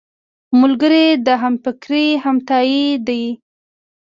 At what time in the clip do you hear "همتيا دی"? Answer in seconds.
2.23-3.23